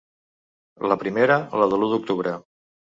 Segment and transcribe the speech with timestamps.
[0.93, 2.39] La primera, la de l’u d’octubre.